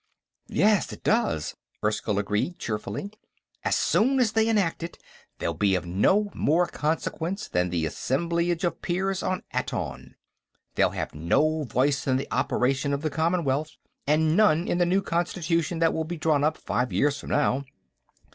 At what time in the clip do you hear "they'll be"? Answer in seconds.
5.37-5.75